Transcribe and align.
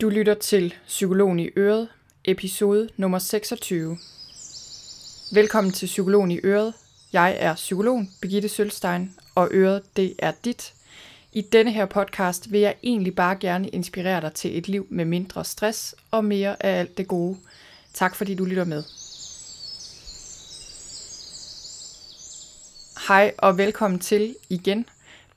Du 0.00 0.08
lytter 0.08 0.34
til 0.34 0.74
Psykologen 0.86 1.38
i 1.40 1.48
Øret, 1.56 1.88
episode 2.24 2.88
nummer 2.96 3.18
26. 3.18 3.98
Velkommen 5.32 5.72
til 5.72 5.86
Psykologen 5.86 6.30
i 6.30 6.40
Øret. 6.44 6.74
Jeg 7.12 7.36
er 7.40 7.54
psykolog 7.54 8.06
Birgitte 8.22 8.48
Sølstein, 8.48 9.14
og 9.34 9.48
Øret 9.50 9.82
det 9.96 10.14
er 10.18 10.32
dit. 10.44 10.74
I 11.32 11.40
denne 11.40 11.72
her 11.72 11.86
podcast 11.86 12.52
vil 12.52 12.60
jeg 12.60 12.74
egentlig 12.82 13.14
bare 13.14 13.36
gerne 13.36 13.68
inspirere 13.68 14.20
dig 14.20 14.32
til 14.32 14.58
et 14.58 14.68
liv 14.68 14.86
med 14.90 15.04
mindre 15.04 15.44
stress 15.44 15.94
og 16.10 16.24
mere 16.24 16.66
af 16.66 16.78
alt 16.78 16.98
det 16.98 17.08
gode. 17.08 17.36
Tak 17.94 18.16
fordi 18.16 18.34
du 18.34 18.44
lytter 18.44 18.64
med. 18.64 18.82
Hej 23.08 23.32
og 23.38 23.58
velkommen 23.58 24.00
til 24.00 24.36
igen. 24.48 24.86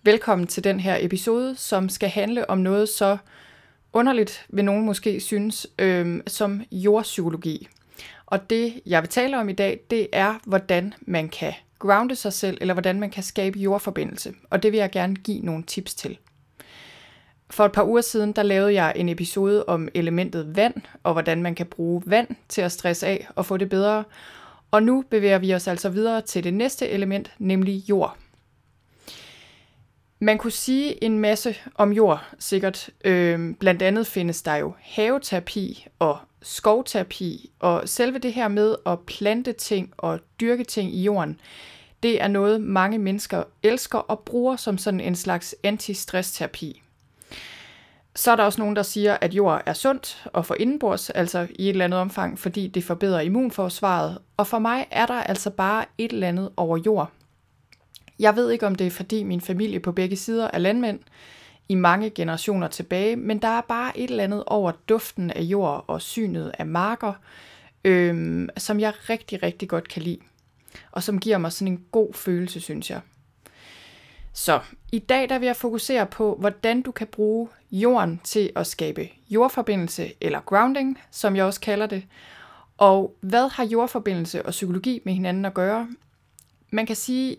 Velkommen 0.04 0.48
til 0.48 0.64
den 0.64 0.80
her 0.80 0.98
episode, 1.00 1.56
som 1.56 1.90
skal 1.90 2.10
handle 2.10 2.50
om 2.50 2.58
noget 2.58 2.90
så 2.90 3.18
underligt, 3.94 4.46
vil 4.50 4.66
nogen 4.66 4.86
måske 4.86 5.20
synes, 5.20 5.68
øh, 5.80 6.20
som 6.28 6.62
jordpsykologi. 6.72 7.68
Og 8.26 8.50
det, 8.50 8.82
jeg 8.86 9.02
vil 9.02 9.10
tale 9.10 9.40
om 9.40 9.50
i 9.50 9.54
dag, 9.54 9.80
det 9.90 10.08
er, 10.14 10.40
hvordan 10.46 10.94
man 11.02 11.30
kan 11.30 11.54
grounde 11.80 12.16
sig 12.16 12.34
selv, 12.34 12.58
eller 12.62 12.74
hvordan 12.74 13.00
man 13.00 13.10
kan 13.10 13.24
skabe 13.24 13.60
jordforbindelse. 13.60 14.34
Og 14.50 14.64
det 14.64 14.72
vil 14.72 14.78
jeg 14.78 14.92
gerne 14.92 15.16
give 15.16 15.42
nogle 15.42 15.64
tips 15.64 15.94
til. 15.96 16.18
For 17.50 17.66
et 17.66 17.72
par 17.72 17.84
uger 17.84 18.02
siden, 18.02 18.32
der 18.32 18.44
lavede 18.44 18.74
jeg 18.74 18.94
en 18.96 19.10
episode 19.10 19.66
om 19.66 19.88
elementet 19.94 20.56
vand, 20.56 20.74
og 21.04 21.14
hvordan 21.14 21.44
man 21.44 21.56
kan 21.56 21.66
bruge 21.66 22.04
vand 22.06 22.28
til 22.50 22.62
at 22.62 22.72
stresse 22.72 23.08
af 23.08 23.28
og 23.36 23.46
få 23.46 23.58
det 23.58 23.70
bedre. 23.70 24.04
Og 24.72 24.84
nu 24.84 25.04
bevæger 25.10 25.38
vi 25.38 25.54
os 25.54 25.68
altså 25.68 25.90
videre 25.90 26.22
til 26.22 26.44
det 26.44 26.54
næste 26.54 26.90
element, 26.90 27.32
nemlig 27.40 27.90
jord. 27.90 28.18
Man 30.24 30.38
kunne 30.38 30.52
sige 30.52 31.04
en 31.04 31.20
masse 31.20 31.56
om 31.76 31.92
jord, 31.92 32.26
sikkert. 32.40 32.90
Øhm, 33.06 33.54
blandt 33.54 33.82
andet 33.82 34.08
findes 34.08 34.42
der 34.42 34.56
jo 34.56 34.74
haveterapi 34.82 35.88
og 36.00 36.18
skovterapi, 36.42 37.52
og 37.60 37.90
selve 37.90 38.18
det 38.18 38.34
her 38.34 38.48
med 38.48 38.76
at 38.86 39.00
plante 39.00 39.54
ting 39.54 39.94
og 39.98 40.20
dyrke 40.40 40.64
ting 40.64 40.96
i 40.96 41.04
jorden, 41.04 41.40
det 42.04 42.22
er 42.22 42.28
noget, 42.28 42.62
mange 42.62 42.98
mennesker 42.98 43.44
elsker 43.64 43.98
og 43.98 44.20
bruger 44.20 44.56
som 44.56 44.78
sådan 44.78 45.00
en 45.00 45.16
slags 45.16 45.56
anti-stress-terapi. 45.64 46.82
Så 48.16 48.32
er 48.32 48.36
der 48.36 48.44
også 48.44 48.62
nogen, 48.62 48.76
der 48.76 48.84
siger, 48.84 49.18
at 49.22 49.34
jord 49.34 49.62
er 49.66 49.74
sundt 49.74 50.28
og 50.34 50.46
for 50.46 50.56
indenbords, 50.56 51.10
altså 51.10 51.48
i 51.56 51.64
et 51.64 51.70
eller 51.70 51.86
andet 51.86 52.00
omfang, 52.00 52.40
fordi 52.40 52.68
det 52.68 52.84
forbedrer 52.84 53.22
immunforsvaret. 53.22 54.18
Og 54.38 54.48
for 54.48 54.60
mig 54.60 54.88
er 54.92 55.06
der 55.06 55.24
altså 55.24 55.50
bare 55.50 55.86
et 55.98 56.14
eller 56.14 56.28
andet 56.28 56.50
over 56.58 56.78
jord. 56.86 57.12
Jeg 58.20 58.36
ved 58.36 58.52
ikke, 58.52 58.68
om 58.68 58.76
det 58.76 58.88
er 58.88 58.92
fordi 58.92 59.24
min 59.24 59.42
familie 59.42 59.80
på 59.80 59.92
begge 59.92 60.16
sider 60.16 60.50
er 60.54 60.58
landmænd 60.58 61.00
i 61.70 61.76
mange 61.76 62.10
generationer 62.10 62.68
tilbage, 62.68 63.16
men 63.16 63.40
der 63.40 63.48
er 63.48 63.62
bare 63.62 63.98
et 63.98 64.10
eller 64.10 64.24
andet 64.24 64.44
over 64.48 64.72
duften 64.90 65.32
af 65.32 65.42
jord 65.42 65.86
og 65.88 66.02
synet 66.02 66.52
af 66.60 66.66
marker, 66.66 67.14
øhm, 67.86 68.50
som 68.58 68.80
jeg 68.80 68.94
rigtig, 69.10 69.44
rigtig 69.44 69.70
godt 69.70 69.90
kan 69.90 70.02
lide. 70.02 70.20
Og 70.92 71.04
som 71.04 71.20
giver 71.20 71.38
mig 71.38 71.52
sådan 71.52 71.74
en 71.74 71.86
god 71.92 72.14
følelse, 72.14 72.60
synes 72.62 72.90
jeg. 72.90 73.02
Så 74.34 74.60
i 74.92 75.00
dag 75.00 75.30
der 75.30 75.40
vil 75.40 75.46
jeg 75.46 75.56
fokusere 75.56 76.06
på, 76.06 76.38
hvordan 76.40 76.82
du 76.82 76.92
kan 76.92 77.08
bruge 77.08 77.50
jorden 77.72 78.22
til 78.24 78.52
at 78.56 78.68
skabe 78.68 79.10
jordforbindelse, 79.30 80.14
eller 80.22 80.40
grounding, 80.40 81.00
som 81.12 81.36
jeg 81.36 81.46
også 81.46 81.60
kalder 81.60 81.86
det. 81.86 82.04
Og 82.78 83.16
hvad 83.22 83.50
har 83.50 83.66
jordforbindelse 83.66 84.46
og 84.46 84.52
psykologi 84.52 85.02
med 85.06 85.14
hinanden 85.14 85.46
at 85.46 85.54
gøre? 85.54 85.88
Man 86.72 86.86
kan 86.86 86.96
sige, 86.96 87.38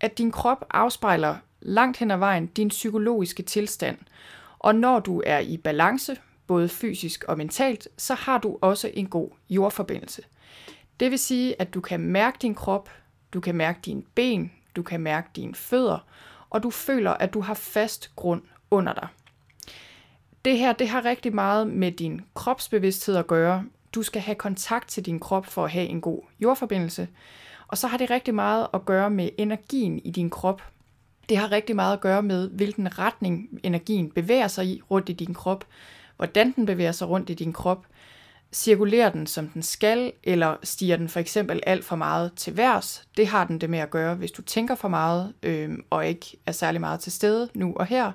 at 0.00 0.18
din 0.18 0.32
krop 0.32 0.64
afspejler 0.70 1.36
langt 1.60 1.96
hen 1.98 2.10
ad 2.10 2.16
vejen 2.16 2.46
din 2.46 2.68
psykologiske 2.68 3.42
tilstand. 3.42 3.98
Og 4.58 4.74
når 4.74 5.00
du 5.00 5.22
er 5.26 5.38
i 5.38 5.56
balance, 5.56 6.16
både 6.46 6.68
fysisk 6.68 7.24
og 7.28 7.38
mentalt, 7.38 7.88
så 7.98 8.14
har 8.14 8.38
du 8.38 8.58
også 8.60 8.90
en 8.94 9.06
god 9.06 9.30
jordforbindelse. 9.50 10.22
Det 11.00 11.10
vil 11.10 11.18
sige, 11.18 11.60
at 11.60 11.74
du 11.74 11.80
kan 11.80 12.00
mærke 12.00 12.38
din 12.42 12.54
krop, 12.54 12.90
du 13.32 13.40
kan 13.40 13.54
mærke 13.54 13.78
dine 13.84 14.02
ben, 14.14 14.52
du 14.76 14.82
kan 14.82 15.00
mærke 15.00 15.28
dine 15.36 15.54
fødder, 15.54 15.98
og 16.50 16.62
du 16.62 16.70
føler, 16.70 17.10
at 17.10 17.34
du 17.34 17.40
har 17.40 17.54
fast 17.54 18.16
grund 18.16 18.42
under 18.70 18.92
dig. 18.92 19.08
Det 20.44 20.58
her, 20.58 20.72
det 20.72 20.88
har 20.88 21.04
rigtig 21.04 21.34
meget 21.34 21.66
med 21.66 21.92
din 21.92 22.20
kropsbevidsthed 22.34 23.16
at 23.16 23.26
gøre. 23.26 23.64
Du 23.94 24.02
skal 24.02 24.22
have 24.22 24.34
kontakt 24.34 24.88
til 24.88 25.06
din 25.06 25.20
krop 25.20 25.46
for 25.46 25.64
at 25.64 25.70
have 25.70 25.86
en 25.86 26.00
god 26.00 26.22
jordforbindelse. 26.40 27.08
Og 27.68 27.78
så 27.78 27.86
har 27.86 27.98
det 27.98 28.10
rigtig 28.10 28.34
meget 28.34 28.66
at 28.74 28.84
gøre 28.84 29.10
med 29.10 29.30
energien 29.38 29.98
i 30.04 30.10
din 30.10 30.30
krop. 30.30 30.62
Det 31.28 31.36
har 31.36 31.52
rigtig 31.52 31.76
meget 31.76 31.92
at 31.92 32.00
gøre 32.00 32.22
med, 32.22 32.50
hvilken 32.50 32.98
retning 32.98 33.48
energien 33.62 34.10
bevæger 34.10 34.48
sig 34.48 34.66
i 34.66 34.82
rundt 34.90 35.08
i 35.08 35.12
din 35.12 35.34
krop, 35.34 35.64
hvordan 36.16 36.52
den 36.52 36.66
bevæger 36.66 36.92
sig 36.92 37.08
rundt 37.08 37.30
i 37.30 37.34
din 37.34 37.52
krop, 37.52 37.86
cirkulerer 38.52 39.10
den 39.10 39.26
som 39.26 39.48
den 39.48 39.62
skal, 39.62 40.12
eller 40.24 40.56
stiger 40.62 40.96
den 40.96 41.08
for 41.08 41.20
eksempel 41.20 41.60
alt 41.66 41.84
for 41.84 41.96
meget 41.96 42.32
til 42.36 42.56
værs. 42.56 43.08
Det 43.16 43.26
har 43.26 43.44
den 43.44 43.60
det 43.60 43.70
med 43.70 43.78
at 43.78 43.90
gøre, 43.90 44.14
hvis 44.14 44.32
du 44.32 44.42
tænker 44.42 44.74
for 44.74 44.88
meget 44.88 45.34
øh, 45.42 45.78
og 45.90 46.06
ikke 46.06 46.36
er 46.46 46.52
særlig 46.52 46.80
meget 46.80 47.00
til 47.00 47.12
stede 47.12 47.48
nu 47.54 47.74
og 47.76 47.86
her. 47.86 48.12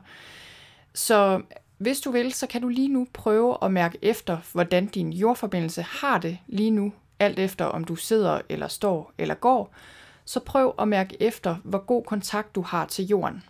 Så 0.93 1.41
hvis 1.77 1.99
du 1.99 2.11
vil, 2.11 2.33
så 2.33 2.47
kan 2.47 2.61
du 2.61 2.67
lige 2.67 2.87
nu 2.87 3.07
prøve 3.13 3.57
at 3.61 3.71
mærke 3.71 3.97
efter, 4.01 4.37
hvordan 4.51 4.85
din 4.85 5.13
jordforbindelse 5.13 5.81
har 5.81 6.17
det 6.17 6.37
lige 6.47 6.71
nu, 6.71 6.93
alt 7.21 7.39
efter 7.39 7.65
om 7.65 7.83
du 7.83 7.95
sidder 7.95 8.41
eller 8.49 8.67
står 8.67 9.13
eller 9.17 9.35
går, 9.35 9.73
så 10.25 10.39
prøv 10.39 10.73
at 10.79 10.87
mærke 10.87 11.21
efter, 11.21 11.55
hvor 11.63 11.77
god 11.77 12.03
kontakt 12.03 12.55
du 12.55 12.61
har 12.61 12.85
til 12.85 13.05
jorden. 13.05 13.43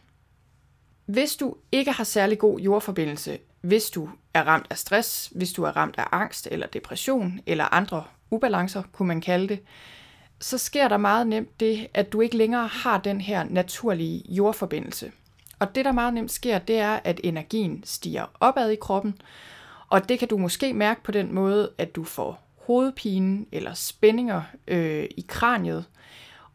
Hvis 1.06 1.36
du 1.36 1.56
ikke 1.72 1.92
har 1.92 2.04
særlig 2.04 2.40
god 2.40 2.59
jordforbindelse, 2.59 3.38
hvis 3.62 3.90
du 3.90 4.09
er 4.34 4.44
ramt 4.44 4.68
af 4.70 4.78
stress, 4.78 5.32
hvis 5.36 5.54
du 5.54 5.64
er 5.64 5.72
ramt 5.72 5.96
af 5.98 6.06
angst 6.12 6.48
eller 6.52 6.68
depression 6.68 7.40
eller 7.46 7.74
andre 7.74 8.04
ubalancer, 8.30 8.84
kunne 8.92 9.08
man 9.08 9.22
kalde 9.22 9.48
det, 9.48 9.59
så 10.40 10.58
sker 10.58 10.88
der 10.88 10.98
meget 10.98 11.28
nemt 11.28 11.59
det, 11.59 11.88
at 11.94 12.14
du 12.14 12.22
ikke 12.22 12.38
længere 12.38 12.68
har 12.68 12.98
den 12.98 13.22
her 13.22 13.44
naturlige 13.44 14.24
jordforbindelse. 14.34 15.12
Og 15.59 15.76
det, 15.76 15.86
der 15.86 15.92
meget 15.92 16.14
nemt 16.14 16.32
sker, 16.32 16.59
det 16.59 16.78
er, 16.80 17.00
at 17.03 17.20
energien 17.24 17.84
stiger 17.86 18.26
opad 18.40 18.70
i 18.70 18.76
kroppen, 18.76 19.22
og 19.90 20.09
det 20.09 20.20
kan 20.20 20.28
du 20.28 20.38
måske 20.38 20.74
mærke 20.74 21.03
på 21.03 21.12
den 21.12 21.34
måde, 21.34 21.72
at 21.78 21.96
du 21.96 22.03
får 22.03 22.40
hovedpine 22.72 23.46
eller 23.52 23.74
spændinger 23.74 24.42
øh, 24.68 25.04
i 25.18 25.26
kraniet. 25.28 25.86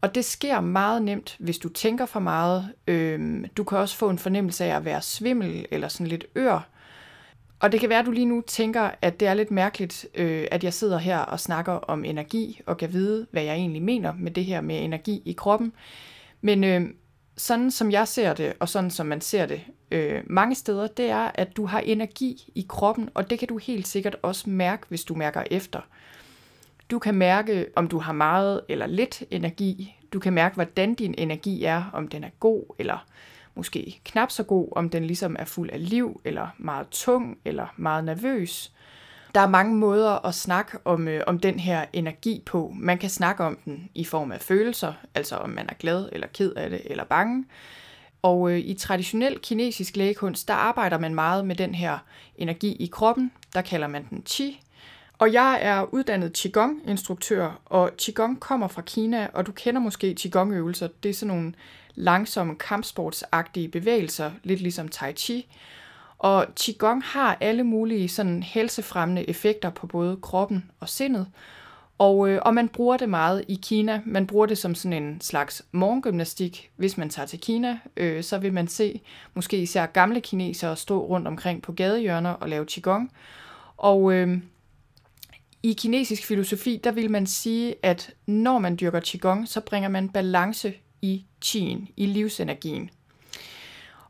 Og 0.01 0.15
det 0.15 0.25
sker 0.25 0.61
meget 0.61 1.01
nemt, 1.01 1.35
hvis 1.39 1.57
du 1.57 1.69
tænker 1.69 2.05
for 2.05 2.19
meget. 2.19 2.69
Øh, 2.87 3.45
du 3.57 3.63
kan 3.63 3.77
også 3.77 3.97
få 3.97 4.09
en 4.09 4.19
fornemmelse 4.19 4.65
af 4.65 4.75
at 4.75 4.85
være 4.85 5.01
svimmel 5.01 5.65
eller 5.71 5.87
sådan 5.87 6.07
lidt 6.07 6.25
ør. 6.35 6.69
Og 7.59 7.71
det 7.71 7.79
kan 7.79 7.89
være, 7.89 7.99
at 7.99 8.05
du 8.05 8.11
lige 8.11 8.25
nu 8.25 8.41
tænker, 8.47 8.89
at 9.01 9.19
det 9.19 9.27
er 9.27 9.33
lidt 9.33 9.51
mærkeligt, 9.51 10.05
øh, 10.15 10.47
at 10.51 10.63
jeg 10.63 10.73
sidder 10.73 10.97
her 10.97 11.19
og 11.19 11.39
snakker 11.39 11.73
om 11.73 12.05
energi, 12.05 12.61
og 12.65 12.77
kan 12.77 12.93
vide, 12.93 13.27
hvad 13.31 13.43
jeg 13.43 13.55
egentlig 13.55 13.81
mener 13.81 14.13
med 14.13 14.31
det 14.31 14.45
her 14.45 14.61
med 14.61 14.83
energi 14.83 15.21
i 15.25 15.33
kroppen. 15.33 15.73
Men 16.41 16.63
øh, 16.63 16.81
sådan 17.37 17.71
som 17.71 17.91
jeg 17.91 18.07
ser 18.07 18.33
det, 18.33 18.53
og 18.59 18.69
sådan 18.69 18.91
som 18.91 19.05
man 19.05 19.21
ser 19.21 19.45
det 19.45 19.61
øh, 19.91 20.23
mange 20.25 20.55
steder, 20.55 20.87
det 20.87 21.09
er, 21.09 21.31
at 21.35 21.57
du 21.57 21.65
har 21.65 21.79
energi 21.79 22.51
i 22.55 22.65
kroppen, 22.69 23.09
og 23.13 23.29
det 23.29 23.39
kan 23.39 23.47
du 23.47 23.57
helt 23.57 23.87
sikkert 23.87 24.15
også 24.21 24.49
mærke, 24.49 24.85
hvis 24.89 25.03
du 25.03 25.15
mærker 25.15 25.43
efter. 25.51 25.81
Du 26.91 26.99
kan 26.99 27.15
mærke, 27.15 27.65
om 27.75 27.87
du 27.87 27.99
har 27.99 28.13
meget 28.13 28.61
eller 28.69 28.85
lidt 28.85 29.23
energi. 29.31 29.95
Du 30.13 30.19
kan 30.19 30.33
mærke, 30.33 30.55
hvordan 30.55 30.93
din 30.93 31.15
energi 31.17 31.63
er, 31.63 31.83
om 31.93 32.07
den 32.07 32.23
er 32.23 32.29
god 32.39 32.63
eller 32.79 33.05
måske 33.55 34.01
knap 34.05 34.31
så 34.31 34.43
god, 34.43 34.67
om 34.71 34.89
den 34.89 35.05
ligesom 35.05 35.35
er 35.39 35.45
fuld 35.45 35.69
af 35.69 35.89
liv, 35.89 36.21
eller 36.25 36.47
meget 36.57 36.87
tung, 36.87 37.37
eller 37.45 37.73
meget 37.77 38.03
nervøs. 38.03 38.71
Der 39.37 39.43
er 39.43 39.49
mange 39.49 39.75
måder 39.75 40.25
at 40.25 40.35
snakke 40.35 40.77
om, 40.85 41.07
øh, 41.07 41.23
om 41.27 41.39
den 41.39 41.59
her 41.59 41.85
energi 41.93 42.43
på. 42.45 42.73
Man 42.75 42.97
kan 42.97 43.09
snakke 43.09 43.43
om 43.43 43.57
den 43.65 43.89
i 43.95 44.03
form 44.03 44.31
af 44.31 44.41
følelser, 44.41 44.93
altså 45.15 45.35
om 45.35 45.49
man 45.49 45.65
er 45.69 45.73
glad 45.73 46.09
eller 46.11 46.27
ked 46.27 46.53
af 46.53 46.69
det 46.69 46.81
eller 46.85 47.03
bange. 47.03 47.45
Og 48.21 48.51
øh, 48.51 48.59
i 48.59 48.73
traditionel 48.73 49.39
kinesisk 49.39 49.95
lægekunst, 49.95 50.47
der 50.47 50.53
arbejder 50.53 50.97
man 50.97 51.15
meget 51.15 51.45
med 51.45 51.55
den 51.55 51.75
her 51.75 51.97
energi 52.35 52.75
i 52.79 52.89
kroppen. 52.91 53.31
Der 53.53 53.61
kalder 53.61 53.87
man 53.87 54.07
den 54.09 54.23
qi. 54.29 54.61
Og 55.17 55.33
jeg 55.33 55.59
er 55.61 55.93
uddannet 55.93 56.33
Qigong-instruktør, 56.37 57.61
og 57.65 57.91
Qigong 58.01 58.39
kommer 58.39 58.67
fra 58.67 58.81
Kina, 58.81 59.27
og 59.33 59.45
du 59.45 59.51
kender 59.51 59.81
måske 59.81 60.15
Qigong-øvelser. 60.19 60.87
Det 61.03 61.09
er 61.09 61.13
sådan 61.13 61.35
nogle 61.35 61.53
langsomme 61.95 62.55
kampsportsagtige 62.55 63.67
bevægelser, 63.67 64.31
lidt 64.43 64.61
ligesom 64.61 64.87
Tai 64.87 65.13
Chi. 65.13 65.47
Og 66.19 66.45
Qigong 66.59 67.03
har 67.03 67.37
alle 67.41 67.63
mulige 67.63 68.07
sådan 68.07 68.43
helsefremmende 68.43 69.29
effekter 69.29 69.69
på 69.69 69.87
både 69.87 70.17
kroppen 70.21 70.71
og 70.79 70.89
sindet. 70.89 71.27
Og, 71.97 72.29
øh, 72.29 72.41
og 72.41 72.53
man 72.53 72.69
bruger 72.69 72.97
det 72.97 73.09
meget 73.09 73.45
i 73.47 73.59
Kina. 73.63 74.01
Man 74.05 74.27
bruger 74.27 74.45
det 74.45 74.57
som 74.57 74.75
sådan 74.75 75.03
en 75.03 75.21
slags 75.21 75.65
morgengymnastik. 75.71 76.69
Hvis 76.75 76.97
man 76.97 77.09
tager 77.09 77.25
til 77.25 77.39
Kina, 77.39 77.79
øh, 77.97 78.23
så 78.23 78.37
vil 78.37 78.53
man 78.53 78.67
se 78.67 79.01
måske 79.33 79.57
især 79.57 79.85
gamle 79.85 80.21
kinesere 80.21 80.75
stå 80.75 81.05
rundt 81.05 81.27
omkring 81.27 81.61
på 81.61 81.71
gadehjørner 81.71 82.29
og 82.29 82.49
lave 82.49 82.65
Qigong. 82.65 83.11
Og 83.77 84.13
øh, 84.13 84.37
i 85.63 85.73
kinesisk 85.73 86.25
filosofi, 86.25 86.81
der 86.83 86.91
vil 86.91 87.11
man 87.11 87.27
sige, 87.27 87.75
at 87.83 88.13
når 88.25 88.59
man 88.59 88.77
dyrker 88.79 88.99
Qigong, 89.05 89.47
så 89.47 89.61
bringer 89.61 89.89
man 89.89 90.09
balance 90.09 90.73
i 91.01 91.25
Qin, 91.43 91.87
i 91.97 92.05
livsenergien. 92.05 92.89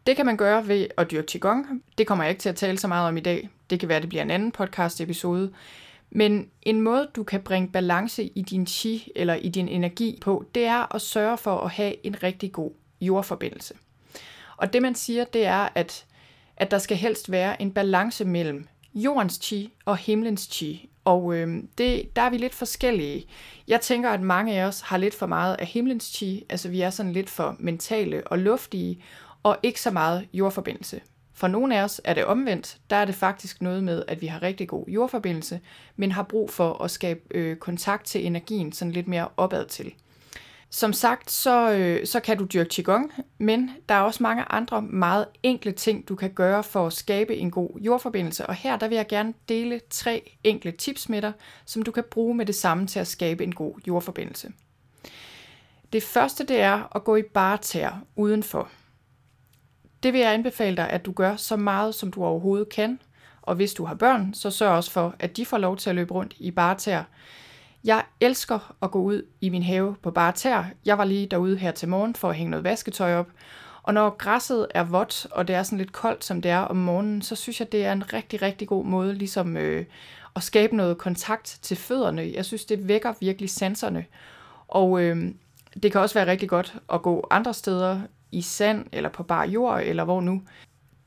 Det 0.08 0.16
kan 0.16 0.26
man 0.26 0.38
gøre 0.38 0.68
ved 0.68 0.88
at 0.98 1.12
dyrke 1.12 1.28
Qigong. 1.28 1.84
Det 1.98 2.08
kommer 2.08 2.24
jeg 2.24 2.32
ikke 2.32 2.42
til 2.42 2.50
at 2.50 2.56
tale 2.56 2.78
så 2.78 2.88
meget 2.88 3.08
om 3.08 3.18
i 3.18 3.20
dag. 3.20 3.50
Det 3.70 3.80
kan 3.80 3.90
være, 3.90 4.02
det 4.02 4.10
bliver 4.10 4.22
en 4.22 4.32
anden 4.32 4.52
podcast 4.52 5.02
episode. 5.02 5.52
Men 6.10 6.50
en 6.62 6.82
måde, 6.82 7.08
du 7.16 7.24
kan 7.24 7.42
bringe 7.42 7.72
balance 7.72 8.24
i 8.24 8.42
din 8.42 8.68
chi 8.68 9.12
eller 9.16 9.34
i 9.34 9.50
din 9.50 9.68
energi 9.68 10.18
på, 10.22 10.46
det 10.56 10.66
er 10.66 10.96
at 10.96 11.02
sørge 11.02 11.38
for 11.38 11.60
at 11.60 11.72
have 11.72 12.06
en 12.06 12.24
rigtig 12.24 12.52
god 12.52 12.72
jordforbindelse. 13.02 13.74
Og 14.58 14.74
det 14.74 14.82
man 14.82 14.96
siger, 14.96 15.24
det 15.24 15.46
er, 15.46 15.70
at, 15.76 16.06
at 16.58 16.72
der 16.72 16.78
skal 16.78 16.98
helst 16.98 17.32
være 17.32 17.62
en 17.62 17.72
balance 17.72 18.26
mellem 18.26 18.68
jordens 18.94 19.40
chi 19.44 19.74
og 19.86 19.98
himlens 19.98 20.42
chi. 20.52 20.90
Og 21.06 21.36
øh, 21.36 21.64
det, 21.78 22.16
der 22.16 22.22
er 22.22 22.30
vi 22.30 22.38
lidt 22.38 22.56
forskellige. 22.56 23.26
Jeg 23.68 23.82
tænker, 23.82 24.10
at 24.10 24.22
mange 24.22 24.60
af 24.62 24.66
os 24.66 24.82
har 24.82 24.98
lidt 24.98 25.16
for 25.16 25.26
meget 25.26 25.56
af 25.60 25.66
himlens 25.66 26.04
chi, 26.04 26.46
altså 26.50 26.70
vi 26.70 26.82
er 26.82 26.90
sådan 26.90 27.14
lidt 27.14 27.30
for 27.30 27.56
mentale 27.60 28.28
og 28.28 28.40
luftige, 28.40 29.02
og 29.44 29.58
ikke 29.64 29.82
så 29.82 29.92
meget 29.92 30.28
jordforbindelse. 30.34 31.02
For 31.34 31.48
nogle 31.48 31.78
af 31.78 31.84
os 31.84 32.02
er 32.04 32.14
det 32.14 32.26
omvendt. 32.26 32.78
Der 32.90 32.96
er 32.96 33.06
det 33.06 33.16
faktisk 33.16 33.62
noget 33.62 33.84
med, 33.84 34.04
at 34.08 34.22
vi 34.22 34.28
har 34.28 34.42
rigtig 34.42 34.68
god 34.68 34.86
jordforbindelse, 34.88 35.60
men 35.96 36.12
har 36.12 36.24
brug 36.24 36.50
for 36.50 36.84
at 36.84 36.92
skabe 36.92 37.22
øh, 37.32 37.58
kontakt 37.58 38.06
til 38.06 38.26
energien 38.26 38.72
sådan 38.72 38.92
lidt 38.92 39.08
mere 39.08 39.28
opad 39.38 39.66
til. 39.66 39.94
Som 40.70 40.94
sagt, 40.94 41.32
så, 41.32 41.72
øh, 41.72 42.08
så 42.08 42.20
kan 42.20 42.38
du 42.38 42.46
dyrke 42.46 42.70
Qigong, 42.70 43.14
men 43.38 43.72
der 43.90 43.96
er 43.96 44.02
også 44.02 44.24
mange 44.24 44.44
andre 44.50 44.82
meget 44.82 45.26
enkle 45.44 45.72
ting, 45.72 46.08
du 46.10 46.16
kan 46.16 46.30
gøre 46.30 46.64
for 46.64 46.88
at 46.88 46.94
skabe 46.94 47.36
en 47.36 47.52
god 47.52 47.80
jordforbindelse. 47.80 48.46
Og 48.46 48.56
her 48.56 48.78
der 48.78 48.88
vil 48.88 48.96
jeg 48.96 49.08
gerne 49.08 49.34
dele 49.50 49.82
tre 49.90 50.38
enkle 50.44 50.72
tips 50.72 51.10
med 51.10 51.22
dig, 51.22 51.34
som 51.66 51.82
du 51.82 51.92
kan 51.92 52.04
bruge 52.12 52.36
med 52.36 52.46
det 52.46 52.56
samme 52.56 52.88
til 52.88 53.00
at 53.00 53.08
skabe 53.08 53.44
en 53.44 53.56
god 53.56 53.74
jordforbindelse. 53.88 54.52
Det 55.94 56.04
første 56.04 56.46
det 56.46 56.62
er 56.62 56.96
at 56.96 57.04
gå 57.04 57.16
i 57.16 57.24
bartær 57.34 58.04
udenfor. 58.16 58.70
Det 60.04 60.14
vil 60.14 60.22
jeg 60.22 60.34
anbefale 60.34 60.78
dig, 60.78 60.90
at 60.90 61.06
du 61.06 61.12
gør 61.12 61.36
så 61.36 61.56
meget, 61.56 61.96
som 61.96 62.12
du 62.12 62.24
overhovedet 62.24 62.70
kan. 62.70 63.00
Og 63.42 63.56
hvis 63.56 63.74
du 63.74 63.86
har 63.86 63.96
børn, 63.96 64.34
så 64.34 64.50
sørg 64.50 64.72
også 64.72 64.92
for, 64.92 65.16
at 65.20 65.38
de 65.38 65.46
får 65.46 65.58
lov 65.58 65.78
til 65.78 65.90
at 65.90 65.96
løbe 65.96 66.14
rundt 66.14 66.34
i 66.38 66.52
bartær. 66.52 67.04
Jeg 67.84 68.04
elsker 68.20 68.76
at 68.82 68.92
gå 68.92 69.02
ud 69.02 69.22
i 69.42 69.50
min 69.50 69.64
have 69.64 69.96
på 70.02 70.12
bare 70.12 70.32
tær. 70.32 70.64
Jeg 70.86 70.98
var 70.98 71.06
lige 71.06 71.28
derude 71.28 71.58
her 71.58 71.72
til 71.72 71.90
morgen 71.90 72.16
for 72.16 72.30
at 72.30 72.36
hænge 72.36 72.52
noget 72.52 72.64
vasketøj 72.64 73.16
op. 73.16 73.28
Og 73.84 73.94
når 73.94 74.10
græsset 74.10 74.68
er 74.70 74.84
vådt, 74.84 75.28
og 75.32 75.48
det 75.48 75.56
er 75.56 75.64
sådan 75.64 75.78
lidt 75.78 75.92
koldt, 75.92 76.26
som 76.26 76.42
det 76.42 76.52
er 76.52 76.60
om 76.60 76.76
morgenen, 76.76 77.22
så 77.22 77.36
synes 77.36 77.60
jeg, 77.60 77.72
det 77.72 77.86
er 77.86 77.92
en 77.92 78.14
rigtig, 78.14 78.42
rigtig 78.42 78.68
god 78.68 78.86
måde 78.86 79.14
ligesom 79.14 79.58
øh, 79.58 79.86
at 80.36 80.44
skabe 80.44 80.76
noget 80.76 80.98
kontakt 80.98 81.60
til 81.62 81.78
fødderne. 81.78 82.32
Jeg 82.36 82.46
synes, 82.46 82.66
det 82.66 82.88
vækker 82.88 83.14
virkelig 83.20 83.50
sanserne. 83.50 84.06
Og 84.68 85.02
øh, 85.02 85.32
det 85.84 85.92
kan 85.92 86.02
også 86.02 86.16
være 86.16 86.32
rigtig 86.32 86.50
godt 86.50 86.76
at 86.94 87.02
gå 87.02 87.28
andre 87.32 87.54
steder 87.54 88.02
i 88.32 88.42
sand, 88.42 88.86
eller 88.92 89.10
på 89.10 89.24
bar 89.24 89.46
jord, 89.46 89.82
eller 89.84 90.04
hvor 90.04 90.22
nu. 90.22 90.42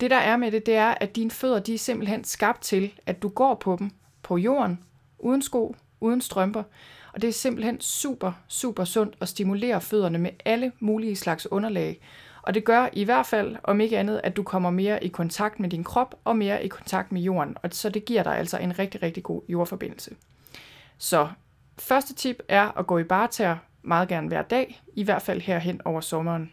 Det 0.01 0.11
der 0.11 0.17
er 0.17 0.37
med 0.37 0.51
det, 0.51 0.67
det 0.67 0.75
er, 0.75 0.95
at 1.01 1.17
dine 1.17 1.31
fødder, 1.31 1.59
de 1.59 1.75
er 1.75 1.79
simpelthen 1.79 2.25
skabt 2.25 2.63
til, 2.63 2.93
at 3.07 3.23
du 3.23 3.29
går 3.29 3.55
på 3.55 3.77
dem 3.79 3.91
på 4.23 4.37
jorden, 4.37 4.85
uden 5.19 5.43
sko, 5.43 5.77
uden 6.01 6.21
strømper. 6.21 6.63
Og 7.13 7.23
det 7.23 7.29
er 7.29 7.33
simpelthen 7.33 7.81
super, 7.81 8.33
super 8.49 8.85
sundt 8.85 9.17
at 9.21 9.29
stimulere 9.29 9.81
fødderne 9.81 10.19
med 10.19 10.31
alle 10.45 10.73
mulige 10.81 11.17
slags 11.17 11.53
underlag. 11.53 12.01
Og 12.43 12.55
det 12.55 12.65
gør 12.65 12.89
i 12.93 13.05
hvert 13.05 13.27
fald, 13.27 13.57
om 13.63 13.81
ikke 13.81 13.99
andet, 13.99 14.21
at 14.25 14.37
du 14.37 14.43
kommer 14.43 14.71
mere 14.71 15.05
i 15.05 15.09
kontakt 15.09 15.61
med 15.61 15.71
din 15.71 15.85
krop 15.85 16.15
og 16.25 16.37
mere 16.37 16.65
i 16.65 16.69
kontakt 16.69 17.13
med 17.13 17.23
jorden. 17.23 17.57
Og 17.63 17.71
så 17.73 17.89
det 17.89 18.05
giver 18.05 18.23
dig 18.23 18.39
altså 18.39 18.59
en 18.59 18.79
rigtig, 18.79 19.03
rigtig 19.03 19.23
god 19.23 19.43
jordforbindelse. 19.49 20.15
Så 20.99 21.29
første 21.79 22.15
tip 22.15 22.43
er 22.49 22.79
at 22.79 22.87
gå 22.87 22.99
i 22.99 23.05
barter 23.05 23.57
meget 23.83 24.09
gerne 24.09 24.29
hver 24.29 24.43
dag, 24.43 24.83
i 24.95 25.03
hvert 25.03 25.23
fald 25.23 25.41
herhen 25.41 25.81
over 25.85 26.01
sommeren. 26.01 26.53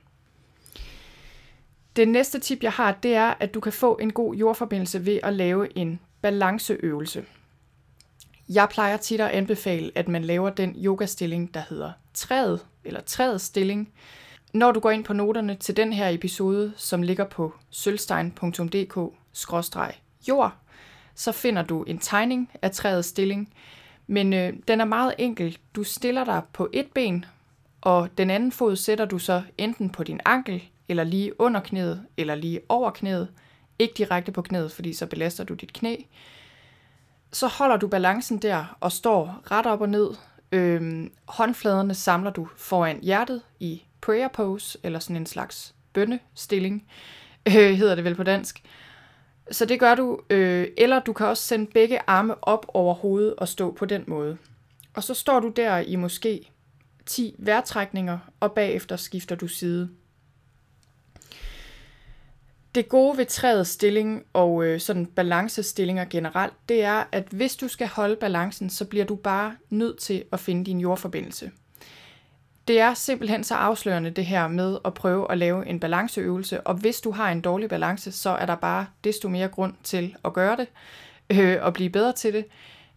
Det 1.98 2.08
næste 2.08 2.40
tip, 2.40 2.64
jeg 2.64 2.72
har, 2.72 2.92
det 2.92 3.16
er, 3.16 3.34
at 3.40 3.54
du 3.54 3.60
kan 3.60 3.74
få 3.74 3.98
en 4.02 4.14
god 4.14 4.36
jordforbindelse 4.36 5.06
ved 5.06 5.20
at 5.24 5.34
lave 5.34 5.78
en 5.78 6.00
balanceøvelse. 6.22 7.26
Jeg 8.50 8.70
plejer 8.70 8.98
tit 8.98 9.22
at 9.22 9.30
anbefale, 9.30 9.92
at 9.96 10.08
man 10.08 10.24
laver 10.24 10.50
den 10.50 10.76
yogastilling, 10.78 11.54
der 11.54 11.62
hedder 11.70 11.92
træet, 12.14 12.66
eller 12.84 13.02
træets 13.02 13.44
stilling. 13.44 13.94
Når 14.54 14.72
du 14.72 14.80
går 14.80 14.92
ind 14.92 15.04
på 15.04 15.14
noterne 15.14 15.56
til 15.56 15.78
den 15.78 15.94
her 15.94 16.10
episode, 16.10 16.74
som 16.76 17.02
ligger 17.02 17.26
på 17.26 17.54
sølvstein.dk-jord, 17.70 20.54
så 21.16 21.32
finder 21.32 21.62
du 21.62 21.84
en 21.84 21.98
tegning 21.98 22.52
af 22.62 22.72
træets 22.72 23.08
stilling. 23.08 23.54
Men 24.08 24.34
øh, 24.34 24.54
den 24.68 24.82
er 24.82 24.86
meget 24.86 25.14
enkel. 25.18 25.58
Du 25.76 25.84
stiller 25.84 26.24
dig 26.24 26.42
på 26.54 26.70
et 26.74 26.88
ben, 26.96 27.26
og 27.82 28.10
den 28.18 28.30
anden 28.30 28.52
fod 28.52 28.76
sætter 28.76 29.06
du 29.06 29.20
så 29.20 29.42
enten 29.58 29.90
på 29.90 30.04
din 30.04 30.20
ankel, 30.26 30.64
eller 30.90 31.04
lige 31.04 31.42
under 31.42 31.60
knæet, 31.62 32.06
eller 32.18 32.36
lige 32.36 32.62
over 32.70 32.92
knæet. 32.92 33.28
Ikke 33.80 33.94
direkte 33.98 34.32
på 34.32 34.42
knæet, 34.42 34.72
fordi 34.72 34.94
så 34.94 35.06
belaster 35.06 35.44
du 35.44 35.54
dit 35.54 35.74
knæ 35.74 35.96
så 37.32 37.48
holder 37.48 37.78
du 37.78 37.88
balancen 37.88 38.38
der 38.38 38.78
og 38.80 38.92
står 38.92 39.42
ret 39.52 39.66
op 39.66 39.82
og 39.82 39.90
ned. 39.90 40.10
Øhm, 40.52 41.12
håndfladerne 41.28 41.94
samler 41.94 42.32
du 42.32 42.48
foran 42.58 43.00
hjertet 43.02 43.42
i 43.60 43.84
prayer 44.02 44.28
pose, 44.28 44.78
eller 44.84 45.00
sådan 45.00 45.16
en 45.16 45.26
slags 45.26 45.76
bønnestilling, 45.94 46.88
øh, 47.48 47.54
hedder 47.54 47.96
det 47.96 48.04
vel 48.04 48.16
på 48.16 48.24
dansk. 48.24 48.64
Så 49.52 49.66
det 49.66 49.80
gør 49.80 49.96
du, 49.96 50.20
øh, 50.30 50.68
eller 50.78 51.00
du 51.00 51.14
kan 51.14 51.28
også 51.28 51.44
sende 51.44 51.72
begge 51.74 52.00
arme 52.08 52.44
op 52.44 52.66
over 52.74 52.94
hovedet 52.94 53.36
og 53.36 53.48
stå 53.48 53.72
på 53.72 53.86
den 53.86 54.04
måde. 54.08 54.38
Og 54.94 55.04
så 55.04 55.14
står 55.14 55.40
du 55.40 55.50
der 55.50 55.78
i 55.78 55.96
måske 55.96 56.52
10 57.06 57.36
vejrtrækninger, 57.38 58.18
og 58.40 58.52
bagefter 58.52 58.96
skifter 58.96 59.36
du 59.36 59.48
side. 59.48 59.90
Det 62.78 62.90
gode 62.90 63.18
ved 63.18 63.26
træets 63.26 63.70
stilling 63.70 64.24
og 64.34 64.66
øh, 64.66 64.80
sådan 64.80 65.06
balancestillinger 65.06 66.06
generelt, 66.06 66.54
det 66.70 66.84
er, 66.84 67.04
at 67.12 67.28
hvis 67.32 67.56
du 67.56 67.68
skal 67.68 67.88
holde 67.88 68.16
balancen, 68.16 68.70
så 68.70 68.86
bliver 68.86 69.06
du 69.06 69.16
bare 69.16 69.56
nødt 69.70 69.98
til 69.98 70.24
at 70.32 70.40
finde 70.40 70.66
din 70.66 70.80
jordforbindelse. 70.80 71.52
Det 72.68 72.80
er 72.80 72.94
simpelthen 72.94 73.44
så 73.44 73.56
afslørende 73.56 74.10
det 74.10 74.26
her 74.26 74.48
med 74.48 74.78
at 74.86 74.94
prøve 74.94 75.32
at 75.32 75.38
lave 75.38 75.68
en 75.68 75.80
balanceøvelse, 75.80 76.62
og 76.62 76.76
hvis 76.76 77.02
du 77.02 77.12
har 77.12 77.32
en 77.32 77.42
dårlig 77.42 77.70
balance, 77.70 78.12
så 78.12 78.30
er 78.30 78.46
der 78.46 78.56
bare 78.56 78.86
desto 79.04 79.30
mere 79.30 79.48
grund 79.48 79.74
til 79.84 80.16
at 80.26 80.34
gøre 80.34 80.58
det 80.58 80.68
øh, 81.30 81.58
og 81.62 81.74
blive 81.74 81.90
bedre 81.90 82.14
til 82.14 82.34
det. 82.34 82.46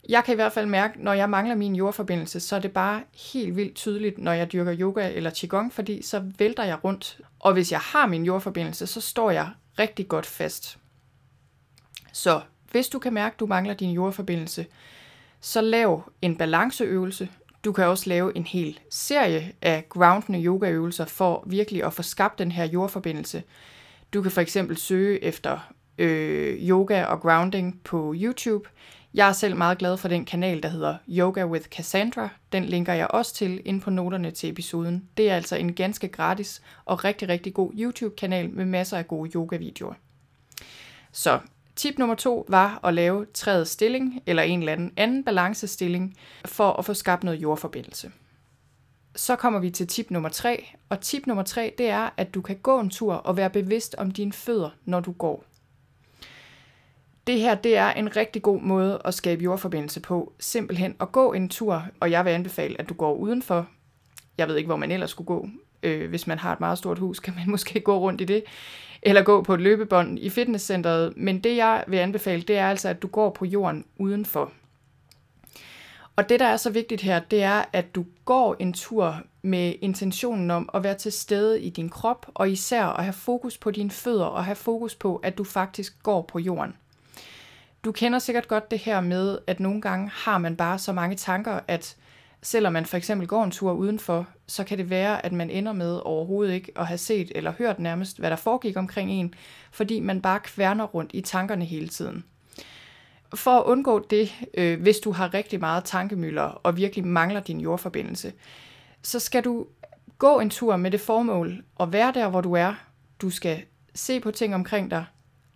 Jeg 0.09 0.25
kan 0.25 0.33
i 0.33 0.37
hvert 0.37 0.53
fald 0.53 0.67
mærke, 0.67 1.05
når 1.05 1.13
jeg 1.13 1.31
mangler 1.31 1.55
min 1.55 1.77
jordforbindelse, 1.77 2.41
så 2.41 2.57
er 2.57 2.61
det 2.61 2.73
bare 2.73 3.03
helt 3.33 3.57
vildt 3.57 3.75
tydeligt, 3.75 4.19
når 4.19 4.33
jeg 4.33 4.53
dyrker 4.53 4.77
yoga 4.79 5.13
eller 5.15 5.31
qigong, 5.37 5.73
fordi 5.73 6.03
så 6.03 6.23
vælter 6.39 6.65
jeg 6.65 6.85
rundt. 6.85 7.21
Og 7.39 7.53
hvis 7.53 7.73
jeg 7.73 7.81
har 7.81 8.07
min 8.07 8.25
jordforbindelse, 8.25 8.87
så 8.87 9.01
står 9.01 9.31
jeg 9.31 9.49
rigtig 9.79 10.09
godt 10.09 10.27
fast. 10.27 10.79
Så 12.13 12.41
hvis 12.71 12.89
du 12.89 12.99
kan 12.99 13.13
mærke, 13.13 13.35
at 13.35 13.41
du 13.41 13.47
mangler 13.47 13.75
din 13.75 13.91
jordforbindelse, 13.91 14.67
så 15.41 15.61
lav 15.61 16.13
en 16.23 16.37
balanceøvelse. 16.37 17.29
Du 17.65 17.73
kan 17.73 17.85
også 17.85 18.09
lave 18.09 18.37
en 18.37 18.45
hel 18.45 18.81
serie 18.91 19.53
af 19.63 19.89
groundende 19.89 20.45
yogaøvelser 20.45 21.05
for 21.05 21.45
virkelig 21.47 21.85
at 21.85 21.93
få 21.93 22.03
skabt 22.03 22.39
den 22.39 22.53
her 22.53 22.65
jordforbindelse. 22.65 23.43
Du 24.15 24.23
kan 24.23 24.31
for 24.31 24.41
eksempel 24.41 24.77
søge 24.77 25.25
efter 25.25 25.73
øh, 25.99 26.69
yoga 26.69 27.05
og 27.05 27.21
grounding 27.21 27.81
på 27.85 28.15
YouTube. 28.17 28.69
Jeg 29.15 29.29
er 29.29 29.33
selv 29.33 29.57
meget 29.57 29.79
glad 29.79 29.97
for 29.97 30.09
den 30.09 30.25
kanal, 30.25 30.63
der 30.63 30.69
hedder 30.69 30.97
Yoga 31.09 31.47
with 31.47 31.69
Cassandra. 31.69 32.29
Den 32.53 32.65
linker 32.65 32.93
jeg 32.93 33.07
også 33.11 33.35
til 33.35 33.63
ind 33.65 33.81
på 33.81 33.91
noterne 33.91 34.31
til 34.31 34.51
episoden. 34.51 35.09
Det 35.17 35.31
er 35.31 35.37
altså 35.37 35.57
en 35.57 35.75
ganske 35.75 36.09
gratis 36.09 36.63
og 36.85 37.05
rigtig, 37.05 37.29
rigtig 37.29 37.55
god 37.55 37.73
YouTube-kanal 37.79 38.51
med 38.51 38.65
masser 38.65 38.99
af 38.99 39.09
gode 39.09 39.31
yoga-videoer. 39.35 39.95
Så 41.13 41.39
tip 41.77 41.99
nummer 41.99 42.15
to 42.15 42.47
var 42.49 42.81
at 42.85 42.95
lave 42.95 43.27
træet 43.35 43.69
stilling 43.69 44.23
eller 44.27 44.43
en 44.43 44.59
eller 44.59 44.73
anden 44.73 44.93
anden 44.97 45.25
balancestilling 45.25 46.17
for 46.45 46.73
at 46.73 46.85
få 46.85 46.95
skabt 46.95 47.25
noget 47.25 47.43
jordforbindelse. 47.43 48.11
Så 49.17 49.37
kommer 49.37 49.61
vi 49.61 49.71
til 49.71 49.87
tip 49.87 50.11
nummer 50.11 50.29
tre, 50.29 50.67
og 50.89 51.01
tip 51.01 51.27
nummer 51.27 51.43
tre 51.43 51.75
det 51.79 51.89
er, 51.89 52.11
at 52.17 52.35
du 52.35 52.41
kan 52.41 52.57
gå 52.57 52.81
en 52.81 52.91
tur 52.91 53.15
og 53.15 53.37
være 53.37 53.51
bevidst 53.51 53.95
om 53.99 54.11
dine 54.11 54.33
fødder, 54.33 54.71
når 54.85 55.01
du 55.01 55.13
går 55.13 55.45
det 57.31 57.41
her 57.41 57.55
det 57.55 57.77
er 57.77 57.91
en 57.91 58.17
rigtig 58.17 58.43
god 58.43 58.61
måde 58.61 59.01
at 59.05 59.15
skabe 59.15 59.45
jordforbindelse 59.45 60.01
på. 60.01 60.33
Simpelthen 60.41 60.95
at 61.01 61.13
gå 61.13 61.33
en 61.33 61.49
tur, 61.49 61.85
og 62.01 62.11
jeg 62.11 62.25
vil 62.25 62.31
anbefale, 62.31 62.81
at 62.81 62.89
du 62.89 62.95
går 62.95 63.15
udenfor. 63.15 63.69
Jeg 64.39 64.49
ved 64.49 64.57
ikke, 64.57 64.67
hvor 64.67 64.77
man 64.77 64.91
ellers 64.91 65.11
skulle 65.11 65.27
gå. 65.27 65.49
Øh, 65.83 66.09
hvis 66.09 66.27
man 66.27 66.39
har 66.39 66.53
et 66.53 66.61
meget 66.61 66.79
stort 66.79 66.99
hus, 66.99 67.21
kan 67.25 67.35
man 67.35 67.51
måske 67.51 67.81
gå 67.81 67.99
rundt 67.99 68.21
i 68.21 68.25
det. 68.25 68.45
Eller 69.03 69.23
gå 69.23 69.43
på 69.43 69.55
et 69.55 69.61
løbebånd 69.61 70.19
i 70.19 70.31
fitnesscenteret. 70.31 71.13
Men 71.17 71.41
det, 71.41 71.57
jeg 71.57 71.85
vil 71.89 71.97
anbefale, 71.97 72.43
det 72.43 72.57
er 72.57 72.67
altså, 72.67 72.89
at 72.89 73.03
du 73.03 73.09
går 73.09 73.31
på 73.31 73.45
jorden 73.45 73.85
udenfor. 73.99 74.53
Og 76.17 76.29
det, 76.29 76.41
der 76.41 76.47
er 76.47 76.57
så 76.57 76.71
vigtigt 76.71 77.01
her, 77.01 77.19
det 77.19 77.43
er, 77.43 77.65
at 77.73 77.95
du 77.95 78.05
går 78.25 78.57
en 78.59 78.73
tur 78.73 79.23
med 79.43 79.75
intentionen 79.81 80.51
om 80.51 80.69
at 80.75 80.83
være 80.83 80.99
til 80.99 81.13
stede 81.13 81.61
i 81.61 81.71
din 81.71 81.89
krop, 81.89 82.27
og 82.35 82.51
især 82.51 82.85
at 82.85 83.05
have 83.05 83.13
fokus 83.13 83.59
på 83.59 83.71
dine 83.71 83.91
fødder, 83.91 84.25
og 84.25 84.45
have 84.45 84.57
fokus 84.57 84.95
på, 84.95 85.17
at 85.17 85.39
du 85.39 85.45
faktisk 85.45 86.03
går 86.03 86.23
på 86.23 86.39
jorden. 86.39 86.75
Du 87.85 87.93
kender 87.93 88.19
sikkert 88.19 88.49
godt 88.49 88.71
det 88.71 88.79
her 88.79 89.01
med, 89.01 89.39
at 89.47 89.61
nogle 89.61 89.81
gange 89.81 90.11
har 90.15 90.39
man 90.39 90.57
bare 90.57 90.79
så 90.79 90.93
mange 90.93 91.17
tanker, 91.17 91.61
at 91.69 91.97
selvom 92.43 92.73
man 92.73 92.87
for 92.87 92.97
eksempel 92.97 93.29
går 93.29 93.45
en 93.45 93.51
tur 93.51 93.73
udenfor, 93.73 94.27
så 94.47 94.65
kan 94.65 94.79
det 94.79 94.91
være, 94.91 95.25
at 95.27 95.33
man 95.33 95.51
ender 95.51 95.73
med 95.73 96.01
overhovedet 96.05 96.55
ikke 96.55 96.73
at 96.77 96.87
have 96.87 96.99
set 96.99 97.33
eller 97.35 97.53
hørt 97.59 97.79
nærmest, 97.79 98.19
hvad 98.19 98.31
der 98.31 98.37
foregik 98.37 98.77
omkring 98.77 99.11
en, 99.11 99.35
fordi 99.73 100.01
man 100.01 100.23
bare 100.23 100.41
kværner 100.41 100.85
rundt 100.85 101.11
i 101.15 101.21
tankerne 101.21 101.65
hele 101.65 101.89
tiden. 101.89 102.25
for 103.35 103.51
at 103.51 103.65
undgå 103.65 104.07
det, 104.11 104.35
øh, 104.55 104.81
hvis 104.81 104.99
du 104.99 105.13
har 105.13 105.35
rigtig 105.35 105.61
meget 105.61 105.85
tankemøller 105.85 106.43
og 106.43 106.77
virkelig 106.77 107.07
mangler 107.07 107.41
din 107.41 107.61
jordforbindelse, 107.61 108.33
så 109.03 109.19
skal 109.19 109.45
du 109.45 109.67
gå 110.19 110.41
en 110.41 110.51
tur 110.51 110.77
med 110.77 110.91
det 110.91 111.01
formål 111.01 111.65
at 111.81 111.93
være 111.93 112.13
der, 112.15 112.29
hvor 112.29 112.41
du 112.41 112.53
er. 112.53 112.75
Du 113.23 113.31
skal 113.31 113.63
se 113.95 114.21
på 114.21 114.31
ting 114.31 114.55
omkring 114.55 114.91
dig, 114.91 115.05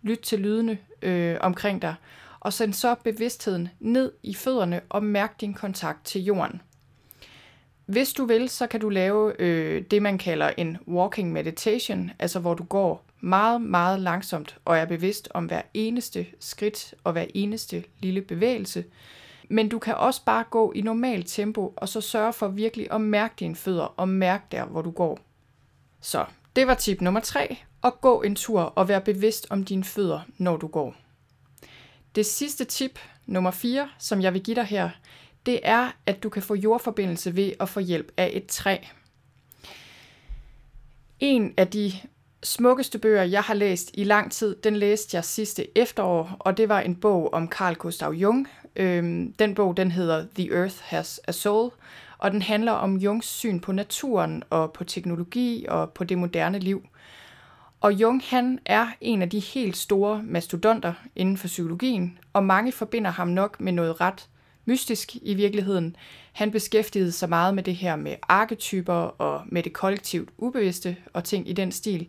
lytte 0.01 0.23
til 0.23 0.39
lydene 0.39 0.77
øh, 1.05 1.37
omkring 1.41 1.81
dig, 1.81 1.95
og 2.39 2.53
send 2.53 2.73
så 2.73 2.95
bevidstheden 3.03 3.69
ned 3.79 4.11
i 4.23 4.33
fødderne 4.33 4.81
og 4.89 5.03
mærk 5.03 5.41
din 5.41 5.53
kontakt 5.53 6.05
til 6.05 6.23
jorden. 6.23 6.61
Hvis 7.85 8.13
du 8.13 8.25
vil, 8.25 8.49
så 8.49 8.67
kan 8.67 8.79
du 8.79 8.89
lave 8.89 9.41
øh, 9.41 9.83
det, 9.91 10.01
man 10.01 10.17
kalder 10.17 10.51
en 10.57 10.77
walking 10.87 11.31
meditation, 11.31 12.11
altså 12.19 12.39
hvor 12.39 12.53
du 12.53 12.63
går 12.63 13.05
meget, 13.19 13.61
meget 13.61 13.99
langsomt 13.99 14.57
og 14.65 14.77
er 14.77 14.85
bevidst 14.85 15.29
om 15.33 15.45
hver 15.45 15.61
eneste 15.73 16.25
skridt 16.39 16.93
og 17.03 17.11
hver 17.11 17.25
eneste 17.33 17.83
lille 17.99 18.21
bevægelse. 18.21 18.83
Men 19.49 19.69
du 19.69 19.79
kan 19.79 19.95
også 19.95 20.25
bare 20.25 20.43
gå 20.49 20.71
i 20.71 20.81
normalt 20.81 21.27
tempo, 21.27 21.73
og 21.77 21.89
så 21.89 22.01
sørge 22.01 22.33
for 22.33 22.47
virkelig 22.47 22.87
at 22.91 23.01
mærke 23.01 23.33
dine 23.39 23.55
fødder 23.55 23.93
og 23.97 24.09
mærke 24.09 24.43
der, 24.51 24.65
hvor 24.65 24.81
du 24.81 24.91
går. 24.91 25.19
Så 26.01 26.25
det 26.55 26.67
var 26.67 26.73
tip 26.73 27.01
nummer 27.01 27.19
3, 27.19 27.57
og 27.85 28.01
gå 28.01 28.21
en 28.21 28.35
tur 28.35 28.61
og 28.61 28.87
vær 28.87 28.99
bevidst 28.99 29.47
om 29.49 29.63
dine 29.63 29.83
fødder, 29.83 30.19
når 30.37 30.57
du 30.57 30.67
går. 30.67 30.95
Det 32.15 32.25
sidste 32.25 32.65
tip, 32.65 32.99
nummer 33.25 33.51
4, 33.51 33.89
som 33.99 34.21
jeg 34.21 34.33
vil 34.33 34.43
give 34.43 34.55
dig 34.55 34.65
her, 34.65 34.89
det 35.45 35.59
er, 35.63 35.91
at 36.05 36.23
du 36.23 36.29
kan 36.29 36.41
få 36.41 36.55
jordforbindelse 36.55 37.35
ved 37.35 37.51
at 37.59 37.69
få 37.69 37.79
hjælp 37.79 38.11
af 38.17 38.31
et 38.33 38.45
træ. 38.47 38.77
En 41.19 41.53
af 41.57 41.67
de 41.67 41.91
smukkeste 42.43 42.99
bøger, 42.99 43.23
jeg 43.23 43.41
har 43.41 43.53
læst 43.53 43.91
i 43.93 44.03
lang 44.03 44.31
tid, 44.31 44.55
den 44.63 44.75
læste 44.75 45.15
jeg 45.15 45.25
sidste 45.25 45.77
efterår, 45.77 46.35
og 46.39 46.57
det 46.57 46.69
var 46.69 46.79
en 46.79 46.95
bog 46.95 47.33
om 47.33 47.49
Carl 47.49 47.75
Gustav 47.75 48.11
Jung. 48.11 48.47
Øhm, 48.75 49.33
den 49.33 49.55
bog, 49.55 49.77
den 49.77 49.91
hedder 49.91 50.25
The 50.35 50.53
Earth 50.53 50.75
Has 50.81 51.21
a 51.27 51.31
Soul, 51.31 51.71
og 52.17 52.31
den 52.31 52.41
handler 52.41 52.71
om 52.71 52.97
Jungs 52.97 53.27
syn 53.27 53.59
på 53.59 53.71
naturen 53.71 54.43
og 54.49 54.73
på 54.73 54.83
teknologi 54.83 55.65
og 55.69 55.91
på 55.91 56.03
det 56.03 56.17
moderne 56.17 56.59
liv. 56.59 56.83
Og 57.85 57.93
Jung, 57.93 58.23
han 58.29 58.59
er 58.65 58.87
en 59.01 59.21
af 59.21 59.29
de 59.29 59.39
helt 59.39 59.77
store 59.77 60.23
mastodonter 60.23 60.93
inden 61.15 61.37
for 61.37 61.47
psykologien, 61.47 62.19
og 62.33 62.43
mange 62.43 62.71
forbinder 62.71 63.11
ham 63.11 63.27
nok 63.27 63.59
med 63.59 63.73
noget 63.73 64.01
ret 64.01 64.29
mystisk 64.65 65.15
i 65.21 65.33
virkeligheden. 65.33 65.95
Han 66.33 66.51
beskæftigede 66.51 67.11
sig 67.11 67.29
meget 67.29 67.55
med 67.55 67.63
det 67.63 67.75
her 67.75 67.95
med 67.95 68.15
arketyper 68.21 68.93
og 68.93 69.41
med 69.45 69.63
det 69.63 69.73
kollektivt 69.73 70.29
ubevidste 70.37 70.97
og 71.13 71.23
ting 71.23 71.49
i 71.49 71.53
den 71.53 71.71
stil. 71.71 72.07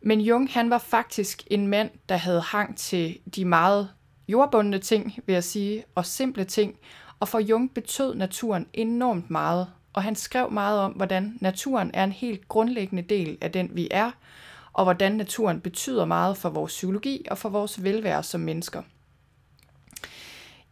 Men 0.00 0.20
Jung, 0.20 0.52
han 0.52 0.70
var 0.70 0.78
faktisk 0.78 1.42
en 1.50 1.66
mand, 1.66 1.90
der 2.08 2.16
havde 2.16 2.40
hang 2.40 2.76
til 2.76 3.18
de 3.36 3.44
meget 3.44 3.88
jordbundne 4.28 4.78
ting, 4.78 5.14
vil 5.26 5.32
jeg 5.32 5.44
sige, 5.44 5.84
og 5.94 6.06
simple 6.06 6.44
ting. 6.44 6.74
Og 7.20 7.28
for 7.28 7.38
Jung 7.38 7.74
betød 7.74 8.14
naturen 8.14 8.66
enormt 8.72 9.30
meget, 9.30 9.66
og 9.92 10.02
han 10.02 10.16
skrev 10.16 10.50
meget 10.50 10.80
om, 10.80 10.92
hvordan 10.92 11.38
naturen 11.40 11.90
er 11.94 12.04
en 12.04 12.12
helt 12.12 12.48
grundlæggende 12.48 13.02
del 13.02 13.38
af 13.40 13.52
den, 13.52 13.70
vi 13.72 13.88
er, 13.90 14.10
og 14.78 14.84
hvordan 14.84 15.12
naturen 15.12 15.60
betyder 15.60 16.04
meget 16.04 16.36
for 16.36 16.48
vores 16.48 16.72
psykologi 16.72 17.26
og 17.30 17.38
for 17.38 17.48
vores 17.48 17.82
velvære 17.82 18.22
som 18.22 18.40
mennesker. 18.40 18.82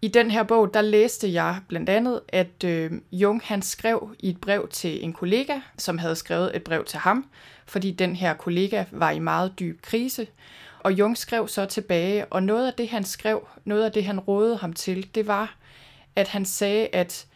I 0.02 0.08
den 0.08 0.30
her 0.30 0.42
bog, 0.42 0.74
der 0.74 0.80
læste 0.80 1.32
jeg 1.32 1.60
blandt 1.68 1.88
andet, 1.88 2.20
at 2.28 2.64
øh, 2.64 2.92
Jung 3.12 3.40
han 3.44 3.62
skrev 3.62 4.14
i 4.18 4.30
et 4.30 4.40
brev 4.40 4.68
til 4.68 5.04
en 5.04 5.12
kollega, 5.12 5.60
som 5.78 5.98
havde 5.98 6.16
skrevet 6.16 6.56
et 6.56 6.64
brev 6.64 6.84
til 6.84 6.98
ham, 6.98 7.26
fordi 7.66 7.90
den 7.90 8.16
her 8.16 8.34
kollega 8.34 8.84
var 8.90 9.10
i 9.10 9.18
meget 9.18 9.58
dyb 9.58 9.82
krise. 9.82 10.26
Og 10.80 10.92
Jung 10.92 11.18
skrev 11.18 11.48
så 11.48 11.64
tilbage, 11.64 12.26
og 12.26 12.42
noget 12.42 12.66
af 12.66 12.72
det, 12.72 12.88
han 12.88 13.04
skrev, 13.04 13.48
noget 13.64 13.84
af 13.84 13.92
det, 13.92 14.04
han 14.04 14.20
rådede 14.20 14.56
ham 14.56 14.72
til, 14.72 15.14
det 15.14 15.26
var, 15.26 15.56
at 16.16 16.28
han 16.28 16.44
sagde, 16.44 16.88
at 16.92 17.26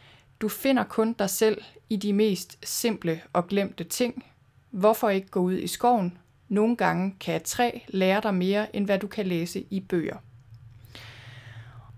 du 0.41 0.49
finder 0.49 0.83
kun 0.83 1.13
dig 1.13 1.29
selv 1.29 1.61
i 1.89 1.95
de 1.95 2.13
mest 2.13 2.57
simple 2.63 3.21
og 3.33 3.47
glemte 3.47 3.83
ting. 3.83 4.25
Hvorfor 4.69 5.09
ikke 5.09 5.27
gå 5.27 5.39
ud 5.39 5.57
i 5.57 5.67
skoven? 5.67 6.17
Nogle 6.51 6.75
gange 6.75 7.15
kan 7.19 7.35
et 7.35 7.43
træ 7.43 7.71
lære 7.87 8.21
dig 8.23 8.33
mere, 8.33 8.75
end 8.75 8.85
hvad 8.85 8.99
du 8.99 9.07
kan 9.07 9.27
læse 9.27 9.65
i 9.69 9.79
bøger. 9.79 10.15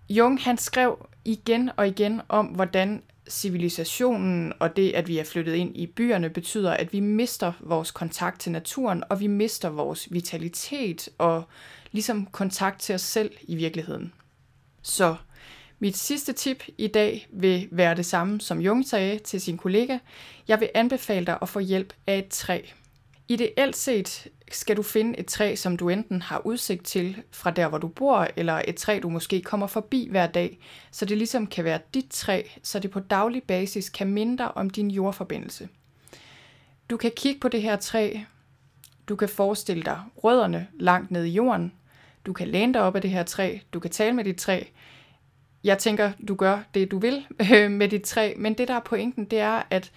Jung 0.10 0.44
han 0.44 0.58
skrev 0.58 1.08
igen 1.26 1.70
og 1.78 1.88
igen 1.88 2.22
om, 2.30 2.46
hvordan 2.46 3.04
civilisationen 3.30 4.54
og 4.60 4.76
det, 4.76 4.92
at 4.92 5.08
vi 5.08 5.18
er 5.18 5.24
flyttet 5.24 5.54
ind 5.54 5.78
i 5.78 5.88
byerne, 5.88 6.30
betyder, 6.30 6.72
at 6.72 6.94
vi 6.94 7.00
mister 7.00 7.54
vores 7.60 7.92
kontakt 7.92 8.40
til 8.40 8.52
naturen, 8.52 9.04
og 9.10 9.20
vi 9.20 9.28
mister 9.28 9.70
vores 9.70 10.08
vitalitet 10.12 11.10
og 11.18 11.44
ligesom 11.92 12.26
kontakt 12.26 12.82
til 12.82 12.96
os 12.96 13.02
selv 13.02 13.32
i 13.42 13.56
virkeligheden. 13.56 14.14
Så 14.82 15.16
mit 15.80 15.98
sidste 15.98 16.34
tip 16.34 16.64
i 16.78 16.88
dag 16.88 17.28
vil 17.30 17.68
være 17.72 17.96
det 17.96 18.06
samme, 18.06 18.42
som 18.42 18.62
Jung 18.62 18.86
sagde 18.86 19.20
til 19.20 19.42
sin 19.42 19.58
kollega. 19.58 19.98
Jeg 20.48 20.60
vil 20.60 20.70
anbefale 20.74 21.26
dig 21.26 21.38
at 21.42 21.50
få 21.50 21.60
hjælp 21.60 21.94
af 22.08 22.18
et 22.18 22.28
træ. 22.28 22.62
Ideelt 23.28 23.76
set 23.76 24.28
skal 24.52 24.78
du 24.78 24.82
finde 24.82 25.20
et 25.20 25.26
træ, 25.26 25.56
som 25.56 25.78
du 25.78 25.90
enten 25.90 26.22
har 26.22 26.46
udsigt 26.46 26.86
til 26.86 27.24
fra 27.32 27.52
der, 27.52 27.68
hvor 27.68 27.78
du 27.78 27.88
bor, 27.88 28.28
eller 28.36 28.62
et 28.68 28.76
træ, 28.76 29.00
du 29.04 29.10
måske 29.10 29.42
kommer 29.42 29.68
forbi 29.68 30.08
hver 30.12 30.28
dag, 30.28 30.60
så 30.92 31.06
det 31.06 31.18
ligesom 31.18 31.48
kan 31.48 31.64
være 31.64 31.80
dit 31.94 32.10
træ, 32.10 32.44
så 32.64 32.80
det 32.80 32.92
på 32.92 33.00
daglig 33.00 33.44
basis 33.44 33.90
kan 33.90 34.08
minde 34.08 34.52
om 34.52 34.70
din 34.70 34.92
jordforbindelse. 34.92 35.70
Du 36.90 36.98
kan 36.98 37.12
kigge 37.16 37.40
på 37.40 37.48
det 37.48 37.62
her 37.62 37.76
træ, 37.76 38.18
du 39.08 39.16
kan 39.16 39.30
forestille 39.30 39.84
dig 39.84 40.02
rødderne 40.16 40.68
langt 40.80 41.12
ned 41.12 41.24
i 41.24 41.30
jorden, 41.30 41.74
du 42.26 42.34
kan 42.34 42.48
læne 42.48 42.74
dig 42.74 42.82
op 42.82 42.96
af 42.96 43.02
det 43.02 43.12
her 43.12 43.24
træ, 43.24 43.58
du 43.74 43.80
kan 43.80 43.92
tale 43.92 44.14
med 44.16 44.24
dit 44.24 44.38
træ. 44.38 44.64
Jeg 45.64 45.78
tænker, 45.78 46.12
du 46.28 46.36
gør 46.36 46.60
det, 46.74 46.92
du 46.92 47.00
vil 47.00 47.26
med 47.80 47.90
dit 47.90 48.04
træ, 48.04 48.34
men 48.38 48.54
det 48.54 48.68
der 48.68 48.76
er 48.76 48.80
pointen, 48.80 49.26
det 49.26 49.40
er, 49.40 49.64
at 49.70 49.92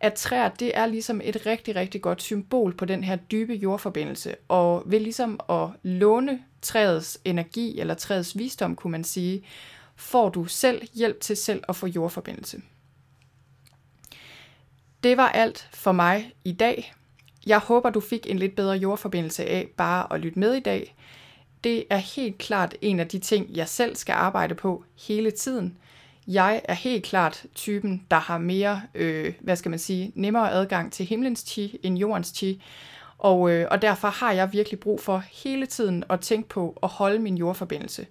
at 0.00 0.14
træer, 0.14 0.48
det 0.48 0.76
er 0.78 0.86
ligesom 0.86 1.20
et 1.24 1.46
rigtig, 1.46 1.76
rigtig 1.76 2.02
godt 2.02 2.22
symbol 2.22 2.76
på 2.76 2.84
den 2.84 3.04
her 3.04 3.16
dybe 3.16 3.54
jordforbindelse, 3.54 4.36
og 4.48 4.82
ved 4.86 5.00
ligesom 5.00 5.40
at 5.48 5.68
låne 5.82 6.44
træets 6.62 7.20
energi, 7.24 7.80
eller 7.80 7.94
træets 7.94 8.38
visdom, 8.38 8.76
kunne 8.76 8.90
man 8.90 9.04
sige, 9.04 9.44
får 9.96 10.28
du 10.28 10.44
selv 10.44 10.82
hjælp 10.94 11.20
til 11.20 11.36
selv 11.36 11.62
at 11.68 11.76
få 11.76 11.86
jordforbindelse. 11.86 12.62
Det 15.02 15.16
var 15.16 15.28
alt 15.28 15.68
for 15.72 15.92
mig 15.92 16.32
i 16.44 16.52
dag. 16.52 16.94
Jeg 17.46 17.58
håber, 17.58 17.90
du 17.90 18.00
fik 18.00 18.30
en 18.30 18.38
lidt 18.38 18.56
bedre 18.56 18.76
jordforbindelse 18.76 19.46
af 19.46 19.68
bare 19.76 20.12
at 20.12 20.20
lytte 20.20 20.38
med 20.38 20.54
i 20.54 20.60
dag. 20.60 20.96
Det 21.64 21.84
er 21.90 21.96
helt 21.96 22.38
klart 22.38 22.76
en 22.80 23.00
af 23.00 23.08
de 23.08 23.18
ting, 23.18 23.56
jeg 23.56 23.68
selv 23.68 23.96
skal 23.96 24.12
arbejde 24.12 24.54
på 24.54 24.84
hele 24.96 25.30
tiden– 25.30 25.76
jeg 26.26 26.62
er 26.64 26.74
helt 26.74 27.04
klart 27.04 27.46
typen, 27.54 28.06
der 28.10 28.16
har 28.16 28.38
mere, 28.38 28.82
øh, 28.94 29.34
hvad 29.40 29.56
skal 29.56 29.70
man 29.70 29.78
sige, 29.78 30.12
nemmere 30.14 30.52
adgang 30.52 30.92
til 30.92 31.06
himlens 31.06 31.40
chi 31.40 31.78
end 31.82 31.98
jordens 31.98 32.28
chi. 32.28 32.62
Og, 33.18 33.50
øh, 33.50 33.66
og 33.70 33.82
derfor 33.82 34.08
har 34.08 34.32
jeg 34.32 34.52
virkelig 34.52 34.80
brug 34.80 35.00
for 35.00 35.24
hele 35.32 35.66
tiden 35.66 36.04
at 36.10 36.20
tænke 36.20 36.48
på 36.48 36.78
at 36.82 36.88
holde 36.88 37.18
min 37.18 37.38
jordforbindelse. 37.38 38.06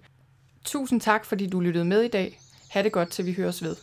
Tusind 0.64 1.00
tak, 1.00 1.24
fordi 1.24 1.46
du 1.46 1.60
lyttede 1.60 1.84
med 1.84 2.02
i 2.02 2.08
dag. 2.08 2.40
Ha' 2.70 2.82
det 2.82 2.92
godt, 2.92 3.10
til 3.10 3.26
vi 3.26 3.32
høres 3.32 3.62
ved. 3.62 3.76